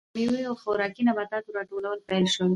د 0.13 0.15
میوو 0.31 0.47
او 0.49 0.55
خوراکي 0.61 1.01
نباتاتو 1.09 1.55
راټولول 1.57 1.97
پیل 2.07 2.25
شول. 2.33 2.49